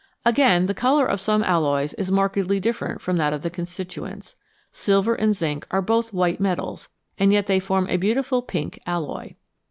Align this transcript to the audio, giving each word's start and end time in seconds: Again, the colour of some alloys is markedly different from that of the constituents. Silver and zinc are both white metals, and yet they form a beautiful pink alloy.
Again, 0.25 0.65
the 0.65 0.73
colour 0.73 1.05
of 1.05 1.21
some 1.21 1.43
alloys 1.43 1.93
is 1.93 2.09
markedly 2.09 2.59
different 2.59 3.01
from 3.01 3.17
that 3.17 3.33
of 3.33 3.43
the 3.43 3.51
constituents. 3.51 4.35
Silver 4.71 5.13
and 5.13 5.35
zinc 5.35 5.67
are 5.69 5.83
both 5.83 6.11
white 6.11 6.39
metals, 6.39 6.89
and 7.19 7.31
yet 7.31 7.45
they 7.45 7.59
form 7.59 7.87
a 7.87 7.97
beautiful 7.97 8.41
pink 8.41 8.79
alloy. 8.87 9.35